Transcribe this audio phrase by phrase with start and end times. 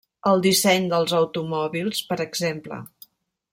[0.29, 2.83] El disseny dels automòbils, per exemple.